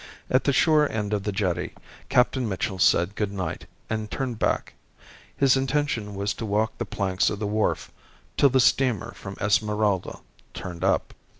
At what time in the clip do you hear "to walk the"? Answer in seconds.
6.33-6.85